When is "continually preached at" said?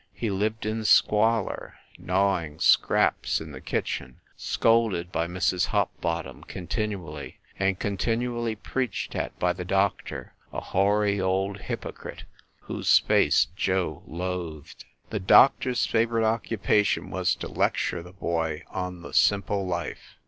7.77-9.37